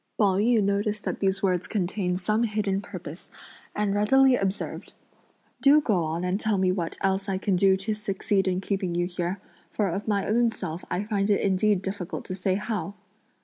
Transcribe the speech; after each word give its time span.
Pao 0.17 0.37
yü 0.37 0.63
noticed 0.63 1.03
that 1.03 1.19
these 1.19 1.43
words 1.43 1.67
contained 1.67 2.19
some 2.21 2.41
hidden 2.41 2.81
purpose, 2.81 3.29
and 3.75 3.93
readily 3.93 4.35
observed: 4.35 4.93
"Do 5.61 5.79
go 5.79 6.05
on 6.05 6.23
and 6.23 6.39
tell 6.39 6.57
me 6.57 6.71
what 6.71 6.97
else 7.01 7.29
I 7.29 7.37
can 7.37 7.55
do 7.55 7.77
to 7.77 7.93
succeed 7.93 8.47
in 8.47 8.61
keeping 8.61 8.95
you 8.95 9.05
here, 9.05 9.39
for 9.69 9.89
of 9.89 10.07
my 10.07 10.25
own 10.25 10.49
self 10.49 10.83
I 10.89 11.03
find 11.03 11.29
it 11.29 11.41
indeed 11.41 11.83
difficult 11.83 12.25
to 12.25 12.33
say 12.33 12.55
how!" 12.55 12.95